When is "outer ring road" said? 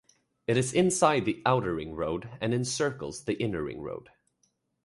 1.45-2.27